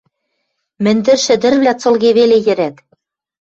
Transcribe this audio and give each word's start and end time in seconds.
Мӹндӹр 0.83 1.19
шӹдӹрвлӓ 1.25 1.73
цылге 1.81 2.09
веле 2.17 2.37
йӹрӓт. 2.45 2.75